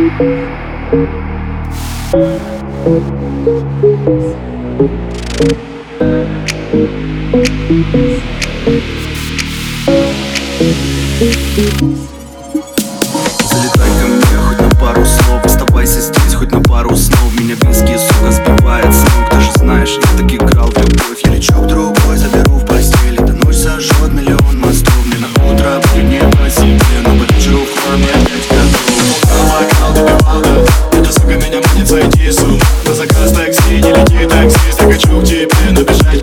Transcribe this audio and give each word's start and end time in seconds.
Thank 0.00 0.20
you. 7.94 8.19
Сойти 32.10 32.30
с 32.30 32.40
На 32.86 32.94
заказ 32.94 33.32
такси, 33.32 33.74
не 33.74 33.92
лети 33.92 34.26
таксист. 34.28 34.80
Я 34.80 34.86
хочу 34.86 35.20
к 35.20 35.24
тебе, 35.24 35.48
но 35.70 35.82
бежать 35.82 36.22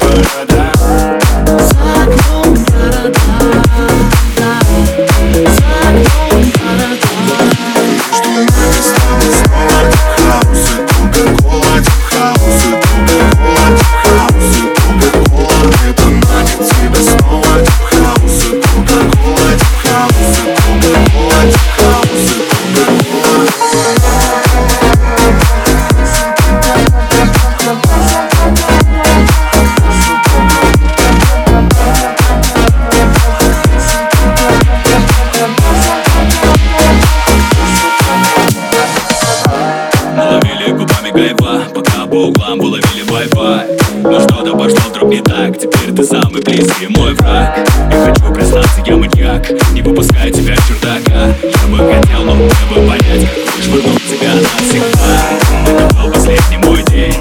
гайва 41.17 41.63
Пока 41.73 42.05
по 42.05 42.27
углам 42.27 42.59
уловили 42.59 43.03
вай-фай. 43.09 43.65
Но 44.03 44.19
что-то 44.19 44.51
пошло 44.55 44.89
вдруг 44.89 45.09
не 45.09 45.21
так 45.21 45.57
Теперь 45.57 45.93
ты 45.95 46.03
самый 46.03 46.41
близкий 46.43 46.87
мой 46.89 47.13
враг. 47.15 47.67
Я 47.91 48.05
хочу 48.05 48.33
признаться, 48.33 48.83
я 48.85 48.95
маньяк 48.95 49.49
Не 49.73 49.81
выпускаю 49.81 50.31
тебя 50.31 50.55
с 50.55 50.67
чердака. 50.67 51.33
Я 51.43 51.67
бы 51.67 51.77
хотел, 51.77 52.23
но 52.23 52.35
мне 52.35 52.49
бы 52.69 52.87
понять 52.87 53.27
Как 53.29 53.55
вышвырнуть 53.55 54.03
тебя 54.05 54.33
навсегда. 54.35 55.19
Это 55.65 55.95
был 55.95 56.11
последний 56.11 56.57
мой 56.57 56.83
день 56.83 57.15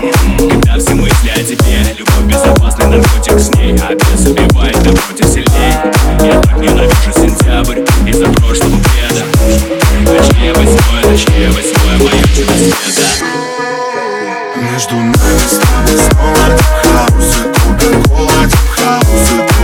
Когда 0.50 0.78
все 0.78 0.94
мысли 0.94 1.30
о 1.34 1.42
тебе. 1.42 1.78
Любовь 1.98 2.26
безопасный 2.26 2.86
наркотик 2.86 3.38
с 3.38 3.50
ней 3.56 3.74
А 3.82 3.94
без 3.94 4.26
убивает 4.26 4.76
напротив 4.76 5.26
сильней. 5.26 5.72
Я 6.22 6.40
так 6.42 6.58
ненавижу 6.58 7.12
сентябрь 7.14 7.80
Из-за 8.06 8.26
прошлого 8.26 8.76
бреда. 8.76 9.24
Точнее 10.04 10.52
восьмое, 10.52 11.02
точнее 11.02 11.48
восьмое 11.48 11.98
Мое 11.98 12.22
чудо 12.34 12.52
света 12.52 13.25
Между 14.76 14.94
нами 14.96 15.14
с 15.48 15.56
тобой 15.56 15.98
снова 15.98 16.58
хаос 16.82 17.36
И 17.38 17.48
кока-кола, 17.54 18.42
хаос 18.76 19.30
И 19.30 19.55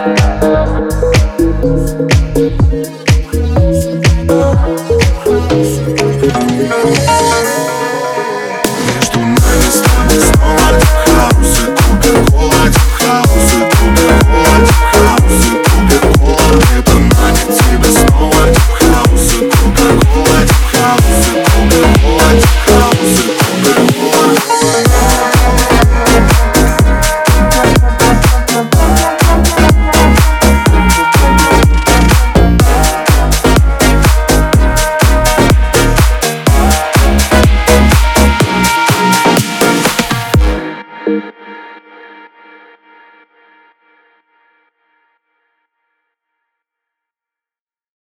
Bye. 0.00 0.80